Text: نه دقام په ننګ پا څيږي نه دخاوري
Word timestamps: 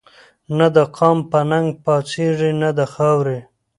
نه 0.57 0.67
دقام 0.77 1.17
په 1.29 1.39
ننګ 1.49 1.69
پا 1.83 1.95
څيږي 2.09 2.51
نه 2.61 2.69
دخاوري 2.79 3.39